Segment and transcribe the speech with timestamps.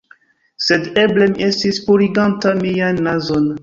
[0.67, 3.53] Sed eble mi estis puriganta mian nazon